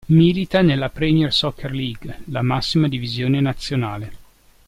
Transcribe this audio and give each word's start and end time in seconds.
Milita 0.07 0.63
nella 0.63 0.89
Premier 0.89 1.31
Soccer 1.31 1.71
League, 1.71 2.21
la 2.31 2.41
massima 2.41 2.87
divisione 2.87 3.39
nazionale. 3.39 4.11